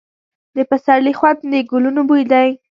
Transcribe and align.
د 0.55 0.57
پسرلي 0.69 1.13
خوند 1.19 1.39
د 1.51 1.53
ګلونو 1.71 2.01
بوی 2.09 2.23
دی. 2.31 2.49